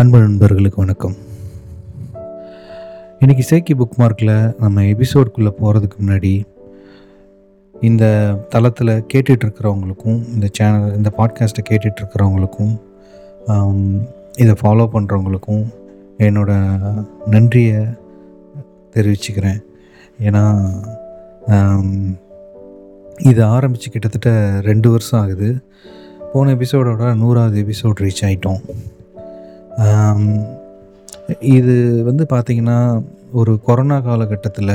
[0.00, 1.14] அன்பு நண்பர்களுக்கு வணக்கம்.
[3.20, 6.42] இன்றைக்கி சேக்கி புக் மார்க்கில் நம்ம எபிசோடுக்குள்ளே போகிறதுக்கு முன்னாடி
[7.80, 8.04] இந்த
[8.48, 12.74] தளத்தில் கேட்டுட்ருக்கிறவங்களுக்கும் இந்த சேனல் இந்த பாட்காஸ்ட்டை கேட்டுட்ருக்கிறவங்களுக்கும்
[14.36, 15.64] இதை ஃபாலோ பண்ணுறவங்களுக்கும்
[16.18, 16.52] என்னோட
[17.26, 17.80] நன்றியை
[18.94, 19.60] தெரிவிச்சுக்கிறேன்.
[20.22, 20.44] ஏன்னா
[23.16, 25.50] இதை இது ஆரம்பித்து கிட்டத்தட்ட ரெண்டு வருஷம் ஆகுது.
[26.32, 28.62] போன எபிசோடோட நூறாவது எபிசோட் ரீச் ஆகிட்டோம்
[31.54, 31.74] இது
[32.04, 32.78] வந்து பார்த்திங்கன்னா
[33.32, 34.74] ஒரு கொரோனா காலகட்டத்தில்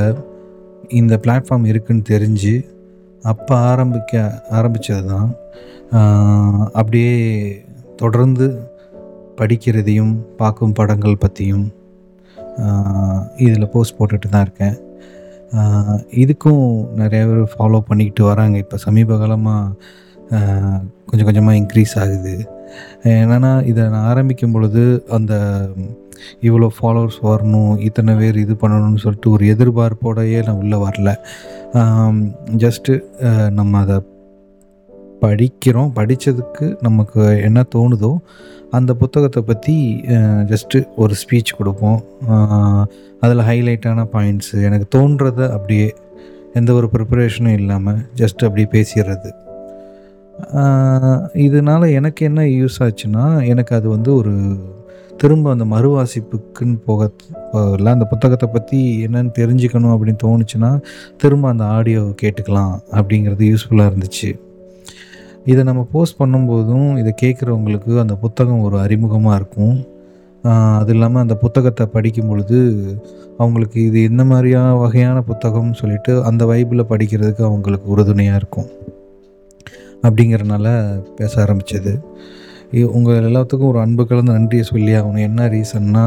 [0.90, 2.54] இந்த பிளாட்ஃபார்ம் இருக்குன்னு தெரிஞ்சு
[3.24, 5.30] அப்போ ஆரம்பிக்க ஆரம்பித்தது தான்
[6.74, 7.14] அப்படியே
[7.96, 8.48] தொடர்ந்து
[9.40, 11.66] படிக்கிறதையும் பார்க்கும் படங்கள் பற்றியும்
[13.38, 14.76] இதில் போஸ்ட் போட்டுட்டு தான் இருக்கேன்
[16.24, 16.64] இதுக்கும்
[16.96, 18.58] நிறைய பேர் ஃபாலோ பண்ணிக்கிட்டு வராங்க.
[18.58, 19.74] இப்போ சமீப காலமாக
[21.10, 22.36] கொஞ்சம் கொஞ்சமாக இன்க்ரீஸ் ஆகுது.
[23.18, 24.84] என்னென்னா இதை நான் ஆரம்பிக்கும் பொழுது
[25.18, 25.34] அந்த
[26.48, 31.12] இவ்வளோ ஃபாலோவர்ஸ் வரணும் இத்தனை பேர் இது பண்ணணும்னு சொல்லிட்டு ஒரு எதிர்பார்ப்போடையே நான் உள்ளே வரல.
[32.64, 32.94] ஜஸ்ட்டு
[33.60, 33.98] நம்ம அதை
[35.24, 35.92] படிக்கிறோம்.
[35.98, 38.12] படித்ததுக்கு நமக்கு என்ன தோணுதோ
[38.78, 39.76] அந்த புத்தகத்தை பற்றி
[40.52, 42.00] ஜஸ்ட்டு ஒரு ஸ்பீச் கொடுப்போம்.
[43.24, 45.88] அதில் ஹைலைட்டான பாயிண்ட்ஸு எனக்கு தோன்றதை அப்படியே
[46.60, 49.30] எந்த ஒரு ப்ரிப்பரேஷனும் இல்லாமல் ஜஸ்ட் அப்படியே பேசிடுறது.
[51.46, 54.34] இதனால் எனக்கு என்ன யூஸ் ஆச்சுன்னா எனக்கு அது வந்து ஒரு
[55.18, 57.10] திரும்ப அந்த மறுவாசிப்புக்குன்னு போக
[57.78, 60.72] இல்லை அந்த புத்தகத்தை பற்றி என்னென்னு தெரிஞ்சுக்கணும் அப்படின்னு தோணுச்சுன்னா
[61.18, 64.30] திரும்ப அந்த ஆடியோ கேட்டுக்கலாம் அப்படிங்கிறது யூஸ்ஃபுல்லாக இருந்துச்சு.
[65.46, 69.76] இதை நம்ம போஸ்ட் பண்ணும்போதும் இதை கேட்குறவங்களுக்கு அந்த புத்தகம் ஒரு அறிமுகமாக இருக்கும்.
[70.80, 72.60] அது இல்லாமல் அந்த புத்தகத்தை படிக்கும் பொழுது
[73.38, 78.70] அவங்களுக்கு இது என்ன மாதிரியான வகையான புத்தகம்னு சொல்லிட்டு அந்த வைப்பில் படிக்கிறதுக்கு அவங்களுக்கு உறுதுணையாக இருக்கும்.
[80.04, 80.68] அப்படிங்கிறனால
[81.16, 81.94] பேச ஆரம்பித்தது
[82.92, 85.26] உங்கள் எல்லாத்துக்கும் ஒரு அன்பு கலந்து நன்றியை சொல்லி ஆகணும்.
[85.28, 86.06] என்ன ரீசன்னா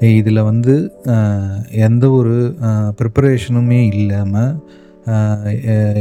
[0.00, 0.74] இதில் வந்து
[1.86, 2.34] எந்த ஒரு
[2.98, 4.52] ப்ரிப்பரேஷனுமே இல்லாமல்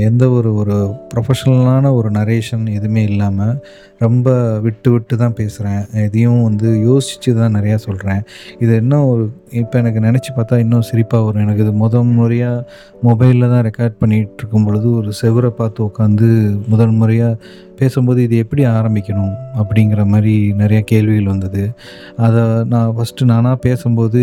[0.02, 0.76] எந்த ஒரு ஒரு
[1.14, 3.58] ப்ரொஃபஷனலான ஒரு நரேஷன் எதுவுமே இல்லாமல்
[3.98, 4.28] ரொம்ப
[4.60, 8.22] விட்டு விட்டு தான் பேசுகிறேன் இதையும் வந்து யோசித்து தான் நிறையா சொல்கிறேன்
[8.60, 11.42] இது இன்னும் ஒரு இப்போ எனக்கு நினச்சி பார்த்தா இன்னும் சிரிப்பாக வரும்.
[11.42, 12.66] எனக்கு இது முத முறையாக
[13.04, 16.30] மொபைலில் தான் ரெக்கார்ட் பண்ணிகிட்டு இருக்கும் பொழுது ஒரு செவரை பார்த்து உட்காந்து
[16.68, 17.38] முதல் முறையாக
[17.76, 21.74] பேசும்போது இது எப்படி ஆரம்பிக்கணும் அப்படிங்கிற மாதிரி நிறைய கேள்விகள் வந்தது.
[22.18, 24.22] அதை நான் ஃபஸ்ட்டு நானாக பேசும்போது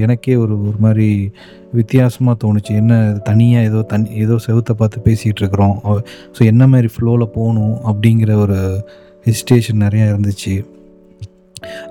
[0.00, 1.30] எனக்கே ஒரு ஒரு மாதிரி
[1.72, 2.70] வித்தியாசமாக தோணுச்சு.
[2.70, 5.80] என்ன தனியாக ஏதோ தனி ஏதோ செவத்தை பார்த்து பேசிகிட்டு இருக்கிறோம்.
[6.38, 8.84] ஸோ என்ன மாதிரி ஃப்ளோவில் போகணும் அப்படிங்கிற ஒரு
[9.24, 10.64] ஹெசிடேஷன் நிறையா இருந்துச்சு.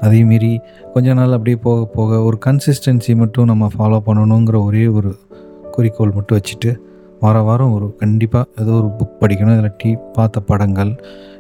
[0.02, 0.62] அதே
[0.94, 5.20] கொஞ்ச நாள் அப்படியே போக போக ஒரு கன்சிஸ்டன்சி மட்டும் நம்ம ஃபாலோ பண்ணணுங்கிற ஒரே ஒரு
[5.72, 6.88] குறிக்கோள் மட்டும் வச்சுட்டு
[7.20, 10.92] வார வாரம் ஒரு கண்டிப்பாக ஏதோ ஒரு புக் படிக்கணும் இல்லாட்டி பார்த்த படங்கள்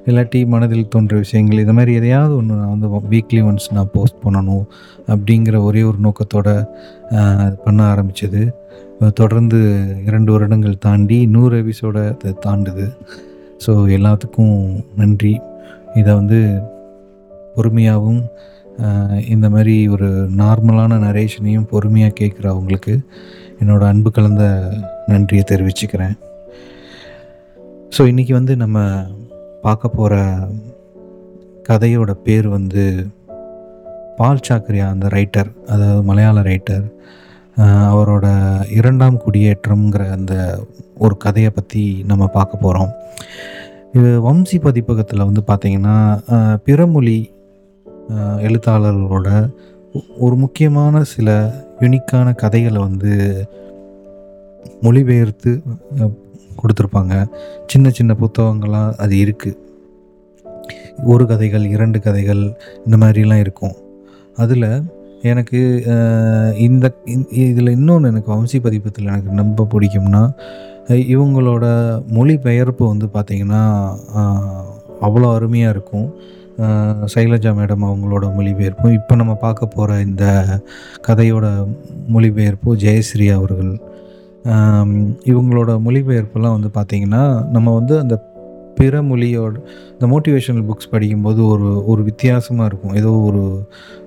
[0.06, 4.66] இல்லாட்டி மனதில் தோன்ற விஷயங்கள் இது மாதிரி எதையாவது ஒன்று நான் வந்து வீக்லி ஒன்ஸ் நான் போஸ்ட் பண்ணணும்
[5.08, 6.56] அப்படிங்கிற ஒரே ஒரு நோக்கத்தோடு
[7.64, 8.42] பண்ண ஆரம்பித்தது
[9.14, 9.60] தொடர்ந்து
[10.06, 11.98] இரண்டு வருடங்கள் தாண்டி நூறு எபிசோட
[12.46, 12.86] தாண்டுது.
[13.66, 14.58] ஸோ எல்லாத்துக்கும்
[14.96, 15.34] நன்றி.
[15.96, 16.40] இதை வந்து
[17.56, 18.22] பொறுமையாகவும்
[19.28, 22.94] இந்த மாதிரி ஒரு நார்மலான நரேஷனையும் பொறுமையாக கேட்குற அவங்களுக்கு
[23.62, 24.46] என்னோட அன்பு கலந்த
[25.10, 26.16] நன்றியை தெரிவிச்சுக்கிறேன்.
[27.98, 28.78] ஸோ இன்றைக்கி வந்து நம்ம
[29.62, 30.16] பார்க்க போகிற
[31.70, 32.84] கதையோட பேர் வந்து
[34.18, 36.86] பால் சாக்கரியா அந்த ரைட்டர் அதாவது மலையாள ரைட்டர்
[37.94, 38.26] அவரோட
[38.70, 40.34] இரண்டாம் குடியேற்றம்ங்கிற அந்த
[40.98, 42.92] ஒரு கதையை பற்றி நம்ம பார்க்க போகிறோம்
[43.94, 45.96] இது வம்சி பதிப்பகத்தில் வந்து பார்த்திங்கன்னா
[46.66, 47.18] பிறமொழி
[48.48, 49.30] எழுத்தாளர்களோட
[50.18, 51.30] ஒரு முக்கியமான சில
[51.80, 53.14] யுனிக்கான கதைகளை வந்து
[54.86, 55.52] மொழிபெயர்த்து
[56.62, 57.16] கொடுத்துருப்பாங்க.
[57.72, 59.58] சின்ன சின்ன புத்தகங்களாக அது இருக்குது
[61.12, 62.42] ஒரு கதைகள் இரண்டு கதைகள்
[62.86, 63.76] இந்த மாதிரிலாம் இருக்கும்.
[64.38, 64.70] அதில்
[65.32, 65.60] எனக்கு
[66.68, 66.86] இந்த
[67.46, 70.24] இதில் இன்னொன்று எனக்கு வம்சி பதிப்பத்தில் எனக்கு ரொம்ப பிடிக்கும்னா
[71.14, 71.66] இவங்களோட
[72.18, 73.64] மொழிபெயர்ப்பு வந்து பார்த்திங்கன்னா
[75.08, 76.08] அவ்வளோ அருமையாக இருக்கும்.
[77.14, 80.26] சைலஜா மேடம் அவங்களோட மொழிபெயர்ப்பும் இப்போ நம்ம பார்க்க போகிற இந்த
[81.08, 81.46] கதையோட
[82.16, 83.72] மொழிபெயர்ப்பு ஜெயஸ்ரீ அவர்கள்
[85.32, 88.16] இவங்களோட மொழிபெயர்ப்பெல்லாம் வந்து பார்த்திங்கன்னா நம்ம வந்து அந்த
[88.80, 89.56] பிற மொழியோட
[89.94, 92.94] இந்த மோட்டிவேஷனல் புக்ஸ் படிக்கும்போது ஒரு ஒரு வித்தியாசமாக இருக்கும்.
[92.94, 93.42] ஏதோ ஒரு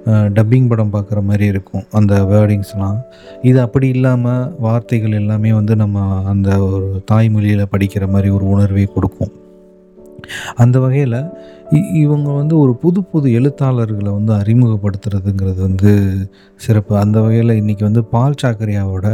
[0.06, 2.96] டப்பிங் படம் பார்க்குற மாதிரி இருக்கும் அந்த வேர்டிங்ஸ்லாம்
[3.43, 9.32] இது அப்படி இல்லாமல் வார்த்தைகள் எல்லாமே வந்து நம்ம அந்த ஒரு தாய்மொழியில் படிக்கிற மாதிரி ஒரு உணர்வை கொடுக்கும்.
[10.56, 11.20] அந்த வகையில்
[11.93, 15.93] இவங்க வந்து ஒரு புது புது எழுத்தாளர்களை வந்து அறிமுகப்படுத்துறதுங்கிறது வந்து
[16.55, 16.96] சிறப்பு.
[16.96, 19.06] அந்த வகையில் இன்றைக்கி வந்து பால் சாக்கரியாவோட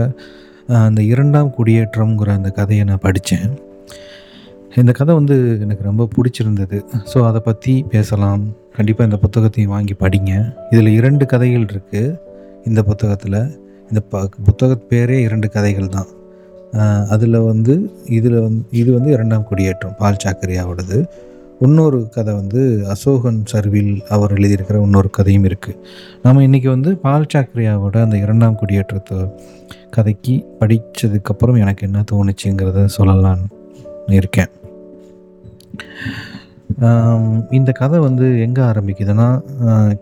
[0.86, 3.48] அந்த இரண்டாம் குடியேற்றம்ங்கிற அந்த கதையை நான் படித்தேன்.
[4.80, 6.78] இந்த கதை வந்து எனக்கு ரொம்ப பிடிச்சிருந்தது.
[7.12, 8.42] ஸோ அதை பற்றி பேசலாம்.
[8.76, 10.32] கண்டிப்பாக இந்த புத்தகத்தையும் வாங்கி படிங்க.
[10.72, 12.02] இதில் இரண்டு கதைகள் இருக்குது
[12.68, 13.40] இந்த புத்தகத்தில்
[13.90, 16.10] இந்த ப புத்தக பேரே இரண்டு கதைகள் தான்.
[17.14, 17.74] அதில் வந்து
[18.18, 20.98] இதில் வந்து இது வந்து இரண்டாம் குடியேற்றம் பால் சாக்கரியாவோடது.
[21.66, 22.60] இன்னொரு கதை வந்து
[22.94, 25.78] அசோகன் சர்வில் அவர் எழுதியிருக்கிற இன்னொரு கதையும் இருக்குது
[26.24, 29.18] நம்ம இன்றைக்கி வந்து பால் சாக்கரியாவோட அந்த இரண்டாம் குடியேற்றத்தை
[29.90, 33.46] கதைக்கு படித்ததுக்கப்புறம் எனக்கு என்ன தோணுச்சுங்கிறத சொல்லலான்னு
[34.18, 34.50] இருக்கேன்.
[37.50, 39.28] இந்த கதை வந்து எங்கே ஆரம்பிக்குதுன்னா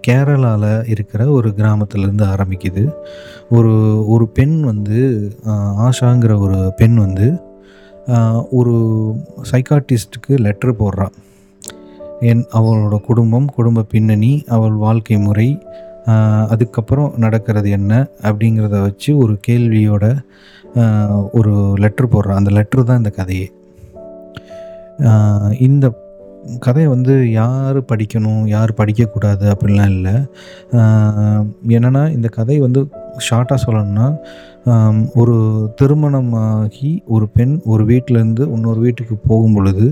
[0.07, 2.85] கேரளாவில் இருக்கிற ஒரு கிராமத்துலேருந்து ஆரம்பிக்குது.
[3.51, 3.75] ஒரு
[4.09, 5.01] ஒரு பெண் வந்து
[5.89, 7.29] ஆஷாங்கிற ஒரு பெண் வந்து
[8.51, 8.75] ஒரு
[9.51, 11.15] சைக்காட்டிஸ்ட்டுக்கு லெட்ரு போடுறான்
[12.21, 15.49] என் அவளோட குடும்பம் குடும்ப பின்னணி அவள் வாழ்க்கை முறை
[16.49, 17.93] அதுக்கப்புறம் நடக்கிறது என்ன
[18.23, 20.05] அப்படிங்கிறத வச்சு ஒரு கேள்வியோட
[21.33, 22.41] ஒரு லெட்ரு போடுறான்.
[22.41, 23.47] அந்த லெட்ரு தான் இந்த கதையே.
[25.59, 25.87] இந்த
[26.59, 30.15] கதையை வந்து யார் படிக்கணும் யார் படிக்கக்கூடாது அப்படின்லாம் இல்லை.
[31.77, 32.81] என்னென்னா இந்த கதை வந்து
[33.29, 34.07] ஷார்ட்டாக சொல்லணும்னா
[35.15, 35.37] ஒரு
[35.81, 39.87] திருமணமாகி ஒரு பெண் ஒரு வீட்டிலேருந்து இன்னொரு வீட்டுக்கு போகும் பொழுது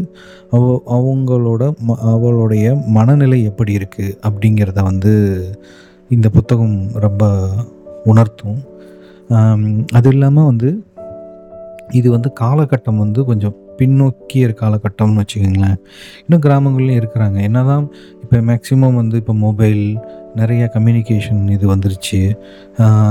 [0.51, 5.15] அவ அவங்களோட ம அவளுடைய மனநிலை எப்படி இருக்குது அப்படிங்கிறத வந்து
[6.15, 7.25] இந்த புத்தகம் ரொம்ப
[8.13, 8.59] உணர்த்தும்.
[9.99, 10.71] அது இல்லாமல் வந்து
[11.99, 15.79] இது வந்து காலகட்டம் வந்து கொஞ்சம் பின்னோக்கிய காலகட்டம்னு வச்சுக்கோங்களேன்.
[16.25, 17.39] இன்னும் கிராமங்கள்லையும் இருக்கிறாங்க.
[17.49, 17.85] என்ன தான்
[18.23, 19.83] இப்போ மேக்ஸிமம் வந்து இப்போ மொபைல்
[20.41, 22.21] நிறைய கம்யூனிகேஷன் இது வந்துருச்சு.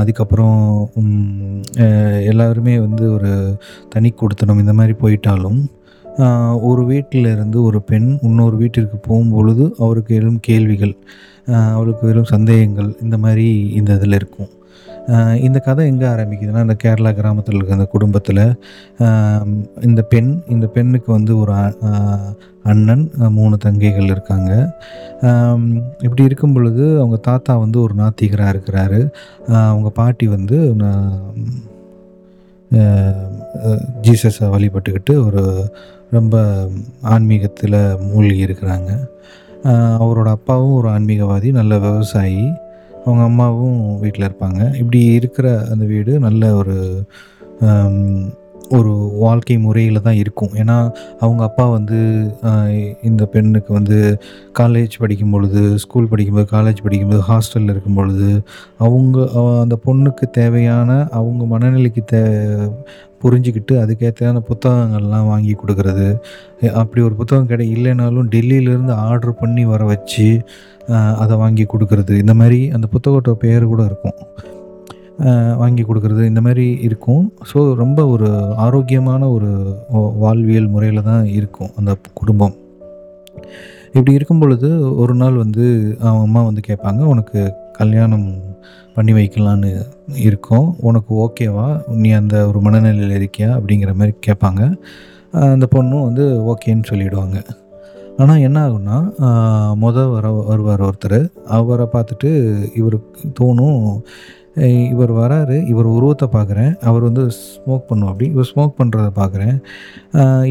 [0.02, 0.62] அதுக்கப்புறம்
[2.32, 3.32] எல்லாருமே வந்து ஒரு
[3.96, 5.62] தனி கொடுத்தனம் இந்த மாதிரி போயிட்டாலும்
[6.62, 10.96] ஒரு வீட்டில் இருந்து ஒரு பெண் இன்னொரு வீட்டிற்கு போகும்பொழுது அவருக்கு எழும் கேள்விகள்
[11.46, 14.48] அவளுக்கு வெறும் சந்தேகங்கள் இந்த மாதிரி இந்த இதில் இருக்கும்.
[15.42, 18.62] இந்த கதை எங்கே ஆரம்பிக்குதுன்னா இந்த கேரளா கிராமத்தில் இருக்க அந்த குடும்பத்தில்
[19.82, 21.74] இந்த பெண் இந்த பெண்ணுக்கு வந்து ஒரு அ-
[22.64, 24.80] அண்ணன் மூணு தங்கைகள் இருக்காங்க.
[26.00, 29.10] இப்படி இருக்கும் பொழுது அவங்க தாத்தா வந்து ஒரு நாத்திகராக இருக்கிறாரு.
[29.48, 30.76] அவங்க பாட்டி வந்து
[34.02, 35.72] ஜீசஸை வழிபட்டுக்கிட்டு ஒரு
[36.18, 36.36] ரொம்ப
[37.14, 37.80] ஆன்மீகத்தில்
[38.10, 38.92] மூழ்கி இருக்கிறாங்க.
[40.04, 42.46] அவரோட அப்பாவும் ஒரு ஆன்மீகவாதி நல்ல விவசாயி.
[43.06, 44.62] அவங்க அம்மாவும் வீட்டில் இருப்பாங்க.
[44.82, 46.78] இப்படி இருக்கிற அந்த வீடு நல்ல ஒரு
[48.78, 48.92] ஒரு
[49.24, 50.54] வாழ்க்கை முறையில் தான் இருக்கும்.
[50.62, 50.76] ஏன்னா
[51.24, 51.98] அவங்க அப்பா வந்து
[53.02, 53.98] இந்த பெண்ணுக்கு வந்து
[54.60, 58.30] காலேஜ் படிக்கும் பொழுது ஸ்கூல் படிக்கும்போது காலேஜ் படிக்கும்போது ஹாஸ்டலில் இருக்கும் பொழுது
[58.88, 59.26] அவங்க
[59.64, 60.90] அந்த பொண்ணுக்கு தேவையான
[61.20, 62.22] அவங்க மனநிலைக்கு தே
[63.24, 66.08] புரிஞ்சுக்கிட்டு அதுக்கேற்றான புத்தகங்கள்லாம் வாங்கி கொடுக்கறது.
[66.82, 70.28] அப்படி ஒரு புத்தகம் கிடை இல்லைனாலும் டெல்லியிலேருந்து ஆர்டர் பண்ணி வர வச்சு
[71.24, 72.14] அதை வாங்கி கொடுக்கறது.
[72.24, 74.18] இந்த மாதிரி அந்த புத்தகத்தோட பேர் கூட இருக்கும்.
[75.62, 77.26] வாங்கி கொடுக்கறது இந்த மாதிரி இருக்கும்.
[77.50, 78.30] ஸோ ரொம்ப ஒரு
[78.66, 79.52] ஆரோக்கியமான ஒரு
[80.24, 82.56] வாழ்வியல் முறையில் தான் இருக்கும் அந்த குடும்பம்.
[83.96, 84.70] இப்படி இருக்கும் பொழுது
[85.02, 85.66] ஒரு நாள் வந்து
[86.08, 87.40] அவன் அம்மா வந்து கேட்பாங்க உனக்கு
[87.80, 88.28] கல்யாணம்
[88.96, 89.72] பண்ணி வைக்கலான்னு
[90.28, 90.68] இருக்கோம்.
[90.90, 91.68] உனக்கு ஓகேவா?
[92.04, 93.50] நீ அந்த ஒரு மனநிலையில் இருக்கியா?
[93.58, 94.62] அப்படிங்கிற மாதிரி கேட்பாங்க.
[95.54, 97.40] அந்த பொண்ணும் வந்து ஓகேன்னு சொல்லிவிடுவாங்க
[98.24, 98.98] ஆனால் என்ன ஆகும்னா
[99.84, 101.20] மொதல் வர வருவார் ஒருத்தர்.
[101.58, 102.30] அவரை பார்த்துட்டு
[102.80, 103.82] இவருக்கு தோணும்
[104.94, 106.74] இவர் வராரு இவர் உருவத்தை பார்க்குறேன்.
[106.90, 108.10] அவர் வந்து ஸ்மோக் பண்ணும்.
[108.12, 109.56] அப்படி இவர் ஸ்மோக் பண்ணுறத பார்க்குறேன்.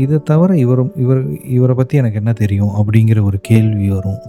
[0.04, 1.20] இதை தவிர இவர் இவர்
[1.58, 2.72] இவரை பற்றி எனக்கு என்ன தெரியும்?
[2.80, 4.20] அப்படிங்கிற ஒரு கேள்வி வரும்.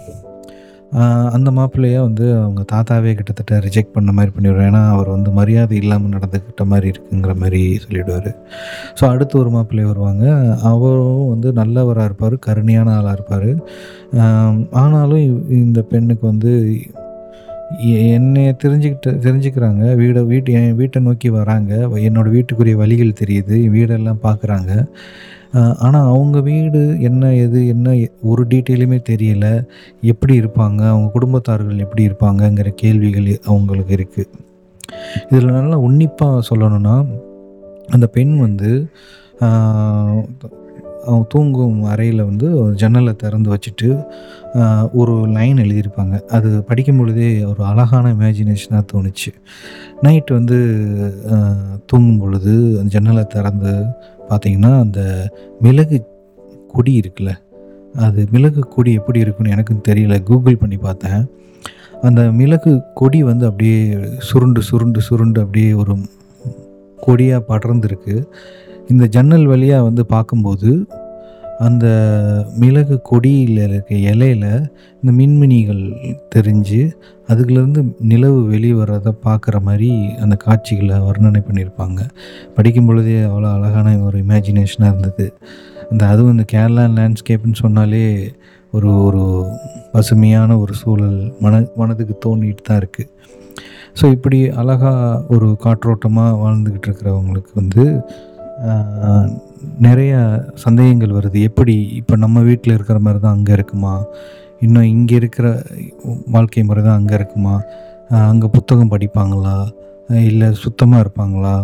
[1.32, 6.20] அந்த மாப்பிள்ளையை வந்து அவங்க தாத்தாவே கிட்டத்தட்ட ரிஜெக்ட் பண்ண மாதிரி பண்ணிவிடுவார் ஏன்னா அவர் வந்து மரியாதை இல்லாமல்
[6.20, 8.36] நடந்துக்கிட்ட மாதிரி இருக்குங்கிற மாதிரி சொல்லிவிடுவார்
[9.02, 10.58] ஸோ அடுத்து ஒரு மாப்பிள்ளை வருவாங்க.
[10.64, 13.68] அவரும் வந்து நல்லவராக இருப்பார் கருணையான ஆளாக இருப்பார்.
[14.72, 16.78] ஆனாலும் இவ்- இந்த பெண்ணுக்கு வந்து
[17.80, 19.96] என்னை என்னைய தெரிஞ்சுக்கிட்டு தெரிஞ்சுக்கிறாங்க.
[19.96, 21.76] வீடை வீட்டு என் வீட்டை நோக்கி வராங்க.
[21.76, 23.58] என்னோடய வீட்டுக்குரிய வழிகள் தெரியுது.
[23.74, 24.86] வீடெல்லாம் பார்க்குறாங்க
[25.86, 27.96] ஆனால் அவங்க வீடு என்ன எது என்ன
[28.32, 29.48] ஒரு டீட்டெயிலுமே தெரியல.
[30.12, 30.82] எப்படி இருப்பாங்க?
[30.92, 34.32] அவங்க குடும்பத்தார்கள் எப்படி இருப்பாங்கங்கிற கேள்விகள் அவங்களுக்கு இருக்குது
[35.30, 36.96] இதில் நல்லா உன்னிப்பாக சொல்லணும்னா
[37.96, 38.72] அந்த பெண் வந்து
[41.06, 42.48] அவங்க தூங்கும் அறையில் வந்து
[42.82, 43.90] ஜன்னலை திறந்து வச்சுட்டு
[45.00, 46.16] ஒரு லைன் எழுதியிருப்பாங்க.
[46.36, 49.32] அது படிக்கும் பொழுதே ஒரு அழகான இமேஜினேஷனாக தோணுச்சு.
[50.02, 50.60] நைட் வந்து
[51.86, 53.74] தூங்கும் பொழுது அந்த ஜன்னலை திறந்து
[54.30, 56.06] பார்த்திங்கன்னா அந்த மிளகு
[56.68, 57.32] கொடி இருக்குல்ல
[57.96, 60.24] அது மிளகு கொடி எப்படி இருக்குன்னு எனக்கும் தெரியல.
[60.24, 61.28] கூகுள் பண்ணி பார்த்தேன்.
[62.02, 65.96] அந்த மிளகு கொடி வந்து அப்படியே சுருண்டு சுருண்டு சுருண்டு அப்படியே ஒரு
[66.98, 68.24] கொடியாக படர்ந்துருக்கு.
[68.90, 70.86] இந்த ஜன்னல் வழியாக வந்து பார்க்கும்போது
[71.60, 71.86] அந்த
[72.58, 74.68] மிளகு கொடியில் இருக்க இலையில
[75.04, 75.84] இந்த மின்மினிகள்
[76.36, 76.92] தெரிஞ்சு
[77.30, 82.02] அதுக்குலேருந்து நிலவு வெளியே வர்றதை பார்க்குற மாதிரி அந்த காட்சிகளை வர்ணனை பண்ணியிருப்பாங்க
[82.56, 85.34] படிக்கும் பொழுதே அவ்வளோ அழகான ஒரு இமேஜினேஷனாக இருந்தது.
[85.92, 88.34] அந்த அதுவும் இந்த கேரளா லேண்ட்ஸ்கேப்னு சொன்னாலே
[88.72, 89.54] ஒரு ஒரு
[89.94, 93.10] பசுமையான ஒரு சூழல் மன மனதுக்கு தோண்டிட்டு தான் இருக்குது
[94.02, 97.86] ஸோ இப்படி அழகாக ஒரு காற்றோட்டமாக வாழ்ந்துக்கிட்டு இருக்கிறவங்களுக்கு வந்து
[99.80, 100.14] நிறைய
[100.64, 101.40] சந்தேகங்கள் வருது.
[101.50, 103.94] எப்படி இப்போ நம்ம வீட்டில் இருக்கிற மாதிரி தான் அங்கே இருக்குமா?
[104.60, 105.48] இன்னும் இங்கே இருக்கிற
[106.36, 107.56] வாழ்க்கை முறை தான் அங்கே இருக்குமா?
[108.32, 109.56] அங்கே புத்தகம் படிப்பாங்களா?
[110.30, 111.56] இல்லை சுத்தமாக இருப்பாங்களா?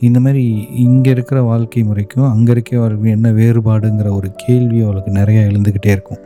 [0.00, 0.44] இந்த மாதிரி
[0.86, 6.22] இங்கே இருக்கிற வாழ்க்கை முறைக்கும் அங்கே இருக்க வாழ்க்கை என்ன வேறுபாடுங்கிற ஒரு கேள்வி அவளுக்கு நிறையா எழுந்துக்கிட்டே இருக்கும்.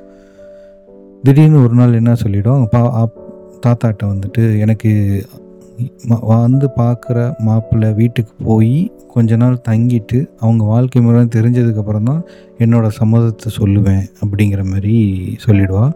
[1.24, 2.82] திடீர்னு ஒரு நாள் என்ன சொல்லிவிடும் பா
[3.66, 4.90] தாத்தாட்ட வந்துட்டு எனக்கு
[6.32, 8.74] வந்து பார்க்குற மாப்பிள்ளை வீட்டுக்கு போய்
[9.14, 12.22] கொஞ்ச நாள் தங்கிட்டு அவங்க வாழ்க்கை முறை தெரிஞ்சதுக்கப்புறம் தான்
[12.64, 14.96] என்னோடய சம்மதத்தை சொல்லுவேன் அப்படிங்கிற மாதிரி
[15.46, 15.86] சொல்லிடுவா.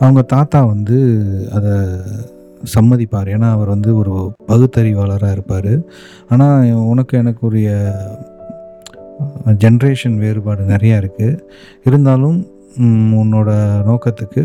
[0.00, 0.98] அவங்க தாத்தா வந்து
[1.56, 1.74] அதை
[2.74, 3.28] சம்மதிப்பார்.
[3.34, 4.14] ஏன்னா அவர் வந்து ஒரு
[4.50, 5.72] பகுத்தறிவாளராக இருப்பார்.
[6.32, 7.70] ஆனால் உனக்கு எனக்குரிய
[9.62, 11.40] ஜென்ரேஷன் வேறுபாடு நிறையா இருக்குது
[11.88, 12.38] இருந்தாலும்
[13.20, 13.50] உன்னோட
[13.90, 14.42] நோக்கத்துக்கு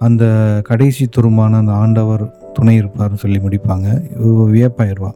[0.00, 0.24] அந்த
[0.68, 3.88] கடைசி துரும்பான அந்த ஆண்டவர் துணை இருப்பார்னு சொல்லி முடிப்பாங்க.
[4.20, 5.10] இவ வியப்பாயிருவா.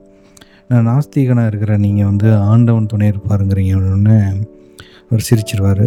[0.68, 4.18] நான் நாஸ்திகனாக இருக்கிற நீங்கள் வந்து ஆண்டவன் துணை இருப்பாருங்கிறீங்க உடனே
[5.08, 5.84] அவர் சிரிச்சிருவார்.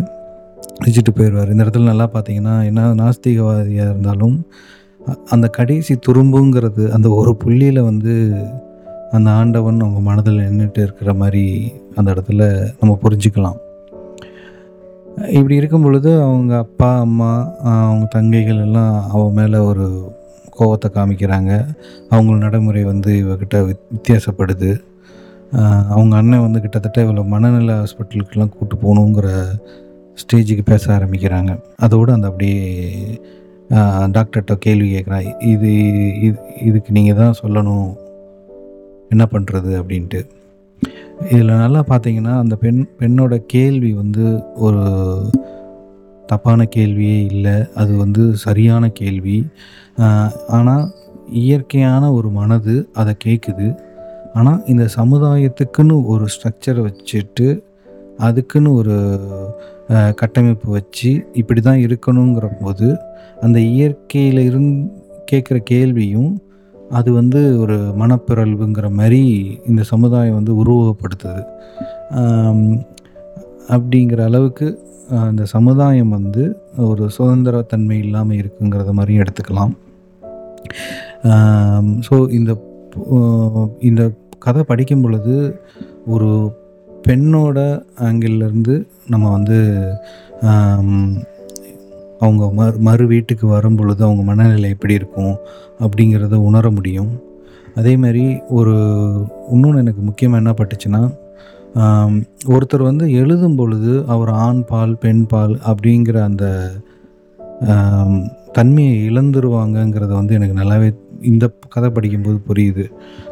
[0.84, 4.38] சிரிச்சிட்டு போயிடுவார் இந்த இடத்துல நல்லா பார்த்தீங்கன்னா என்ன நாஸ்திகவாதியாக இருந்தாலும்
[5.30, 8.14] அந்த கடைசி துரும்புங்கிறது அந்த ஒரு புள்ளியில் வந்து
[9.12, 11.44] அந்த ஆண்டவன் அவங்க மனதில் நின்றுட்டு இருக்கிற மாதிரி
[11.96, 12.44] அந்த இடத்துல
[12.80, 13.58] நம்ம புரிஞ்சுக்கலாம்.
[15.38, 17.32] இப்படி இருக்கும் பொழுது அவங்க அப்பா அம்மா
[17.62, 19.88] அவங்க தங்கைகள் எல்லாம் அவன் மேலே ஒரு
[20.58, 21.52] கோவத்தை காமிக்கிறாங்க.
[22.14, 23.58] அவங்க நடைமுறை வந்து இவகிட்ட
[23.92, 24.72] வித்தியாசப்படுது.
[25.94, 29.30] அவங்க அண்ணன் வந்து கிட்டத்தட்ட இவ்வளோ மனநல ஹாஸ்பிட்டலுக்கெல்லாம் கூப்பிட்டு போகணுங்கிற
[30.22, 31.52] ஸ்டேஜுக்கு பேச ஆரம்பிக்கிறாங்க.
[31.86, 32.60] அதோடு அந்த அப்படியே
[34.16, 35.28] டாக்டர்கிட்ட கேள்வி கேட்குறான்.
[35.54, 35.70] இது
[36.28, 36.38] இது
[36.70, 37.90] இதுக்கு நீங்கள் தான் சொல்லணும்.
[39.14, 40.22] என்ன பண்ணுறது அப்படின்ட்டு.
[41.32, 44.26] இதில் நல்லா பார்த்தீங்கன்னா அந்த பெண் பெண்ணோட கேள்வி வந்து
[44.66, 44.84] ஒரு
[46.32, 47.56] தப்பான கேள்வியே இல்லை.
[47.76, 49.38] அது வந்து சரியான கேள்வி.
[50.58, 50.86] ஆனால்
[51.42, 53.68] இயற்கையான ஒரு மனது அதை கேட்குது
[54.34, 57.48] ஆனால் இந்த சமுதாயத்துக்குன்னு ஒரு ஸ்ட்ரக்சரை வச்சுட்டு
[58.28, 58.96] அதுக்குன்னு ஒரு
[60.16, 62.88] கட்டமைப்பு வச்சு இப்படி தான் இருக்கணுங்கிற போது
[63.42, 64.72] அந்த இயற்கையில் இருந்
[65.32, 66.32] கேட்குற கேள்வியும்
[66.98, 69.22] அது வந்து ஒரு மனப்பிறழ்வுங்கிற மாதிரி
[69.70, 71.44] இந்த சமுதாயம் வந்து உருவகப்படுத்துது.
[73.70, 74.68] அப்படிங்கிற அளவுக்கு
[75.28, 76.44] அந்த சமுதாயம் வந்து
[76.90, 79.74] ஒரு சுதந்திரத்தன்மை இல்லாமல் இருக்குங்கிறத மாதிரியும் எடுத்துக்கலாம்.
[82.08, 82.52] ஸோ இந்த
[83.90, 84.04] இந்த
[84.46, 85.36] கதை படிக்கும் பொழுது
[86.14, 86.30] ஒரு
[87.08, 87.58] பெண்ணோட
[88.08, 88.76] ஆங்கிள்லேருந்து
[89.08, 89.58] நம்ம வந்து
[92.24, 95.36] அவங்க மறு மறு வீட்டுக்கு வரும் பொழுது அவங்க மனநிலை எப்படி இருக்கும்
[95.86, 97.12] அப்படிங்கிறத உணர முடியும்.
[97.80, 98.24] அதே மாதிரி
[98.60, 98.74] ஒரு
[99.54, 101.02] இன்னொன்று எனக்கு முக்கியமாக என்ன பட்டுச்சுன்னா
[102.54, 106.46] ஒருத்தர் வந்து எழுதும் பொழுது அவர் ஆண் பால் பெண் பால் அப்படிங்கிற அந்த
[108.52, 110.90] தன்மையை இழந்துருவாங்கங்கிறது வந்து எனக்கு நல்லாவே
[111.22, 112.86] இந்த கதை படிக்கும்போது புரியுது.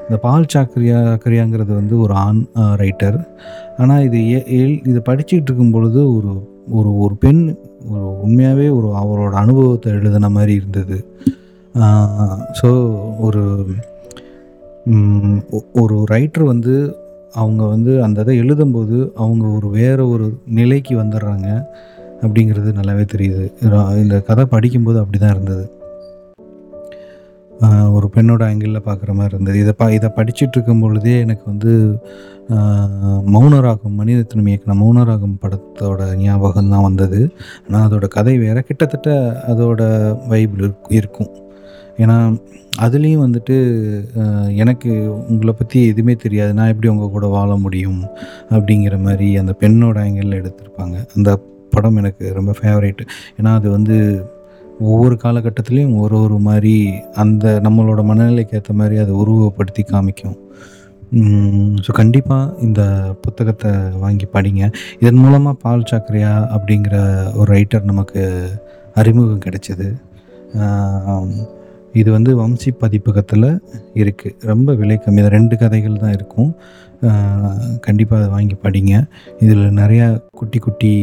[0.03, 2.41] இந்த பால் சாக்கரியா கரியாங்கிறது வந்து ஒரு ஆண்
[2.75, 3.17] ரைட்டர்
[3.77, 4.19] ஆனால் இது
[4.59, 6.33] எல் இதை படிச்சுக்கிட்டு இருக்கும் பொழுது ஒரு
[6.77, 7.43] ஒரு ஒரு பெண்
[7.91, 10.97] ஒரு உண்மையாகவே ஒரு அவரோட அனுபவத்தை எழுதின மாதிரி இருந்தது.
[12.61, 12.69] ஸோ
[13.19, 13.43] ஒரு
[15.73, 16.75] ஒரு ரைட்டர் வந்து
[17.37, 20.27] அவங்க வந்து அந்த இதை எழுதும்போது அவங்க ஒரு வேறு ஒரு
[20.59, 21.47] நிலைக்கு வந்துடுறாங்க
[22.23, 23.45] அப்படிங்கிறது நல்லாவே தெரியுது.
[24.03, 25.65] இந்த கதை படிக்கும்போது அப்படி தான் இருந்தது
[27.95, 29.57] ஒரு பெண்ணோட ஆங்கிளில் பார்க்குற மாதிரி இருந்தது.
[29.63, 31.71] இதை பா இதை படிச்சுட்டு இருக்கும் பொழுதே எனக்கு வந்து
[33.33, 37.19] மௌனராகும் மௌனராகம் மனிதத்தினம் இயக்கின மௌனராகம் படத்தோட ஞாபகம் தான் வந்தது.
[37.67, 38.61] ஆனால் அதோட கதை வேறு.
[38.69, 39.09] கிட்டத்தட்ட
[39.51, 39.81] அதோட
[40.31, 41.31] வைபிள் இருக்கும்.
[42.03, 42.17] ஏன்னா
[42.85, 43.55] அதுலேயும் வந்துட்டு
[44.63, 44.91] எனக்கு
[45.31, 46.51] உங்களை பற்றி எதுவுமே தெரியாது.
[46.57, 48.01] நான் எப்படி உங்கள் கூட வாழ முடியும்?
[48.55, 50.97] அப்படிங்கிற மாதிரி அந்த பெண்ணோட ஆங்கிளில் எடுத்திருப்பாங்க.
[51.15, 51.29] அந்த
[51.75, 53.01] படம் எனக்கு ரொம்ப ஃபேவரேட்
[53.39, 53.97] ஏன்னா அது வந்து
[54.89, 56.75] ஒவ்வொரு காலகட்டத்துலேயும் ஒரு ஒரு மாதிரி
[57.23, 60.37] அந்த நம்மளோட மனநிலைக்கு ஏற்ற மாதிரி அதை உருவப்படுத்தி காமிக்கும்.
[61.85, 62.81] ஸோ கண்டிப்பாக இந்த
[63.23, 63.71] புத்தகத்தை
[64.03, 64.63] வாங்கி படிங்க.
[65.01, 66.97] இதன் மூலமாக பால் சாக்கரையா அப்படிங்கிற
[67.39, 68.21] ஒரு ரைட்டர் நமக்கு
[69.01, 69.87] அறிமுகம் கிடைச்சது.
[72.01, 73.49] இது வந்து வம்சி பதிப்பகத்தில்
[74.01, 75.21] இருக்குது ரொம்ப விலை கம்மி.
[75.25, 76.51] தான் ரெண்டு கதைகள் தான் இருக்கும்.
[77.87, 78.93] கண்டிப்பாக அதை வாங்கி படிங்க.
[79.43, 80.07] இதில் நிறையா
[80.39, 80.93] குட்டி குட்டி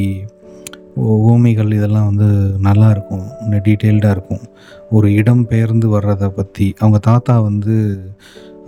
[1.32, 2.28] ஓமைகள் இதெல்லாம் வந்து
[2.66, 3.24] நல்லா இருக்கும்.
[3.66, 4.44] டீட்டெயில்டாக இருக்கும்.
[4.96, 7.76] ஒரு இடம் பெயர்ந்து வர்றதை பற்றி அவங்க தாத்தா வந்து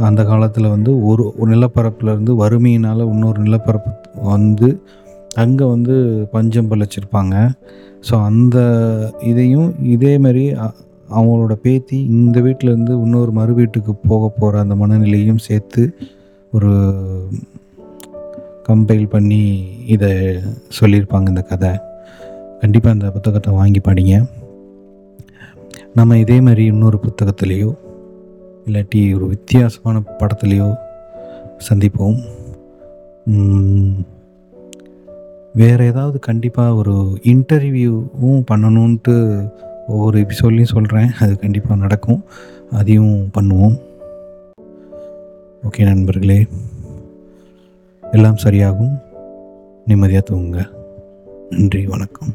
[0.08, 3.92] அந்த காலத்தில் வந்து ஒரு நிலப்பரப்புலேருந்து இருந்து வறுமையினால் இன்னொரு நிலப்பரப்பு
[4.32, 4.68] வந்து
[5.42, 5.94] அங்கே வந்து
[6.34, 7.36] பஞ்சம் பழச்சிருப்பாங்க.
[8.08, 8.58] ஸோ அந்த
[9.30, 10.44] இதையும் இதே மாதிரி
[11.16, 15.82] அவங்களோட பேத்தி இந்த வீட்டிலேருந்து இன்னொரு மறு வீட்டுக்கு போக போகிற அந்த மனநிலையும் சேர்த்து
[16.52, 16.72] ஒரு
[18.68, 19.42] கம்பைல் பண்ணி
[19.86, 20.10] இதை
[20.78, 21.70] சொல்லியிருப்பாங்க இந்த கதை.
[22.60, 24.14] கண்டிப்பாக அந்த புத்தகத்தை வாங்கி படிங்க.
[25.94, 27.70] நம்ம இதே மாதிரி இன்னொரு புத்தகத்துலேயோ
[28.66, 30.68] இல்லாட்டி ஒரு வித்தியாசமான படத்துலேயோ
[31.68, 32.18] சந்திப்போம்.
[35.54, 39.14] வேறு ஏதாவது கண்டிப்பாக ஒரு இன்டர்வியூவும் பண்ணணுன்ட்டு
[39.88, 42.24] ஒவ்வொரு எபிசோட்லேயும் சொல்கிறேன் அது கண்டிப்பாக நடக்கும்.
[42.70, 43.80] அதையும் பண்ணுவோம்.
[45.62, 46.46] ஓகே நண்பர்களே.
[48.12, 49.00] எல்லாம் சரியாகும்.
[49.86, 50.70] நிம்மதியாக தூங்குங்க.
[51.50, 52.34] நன்றி வணக்கம்.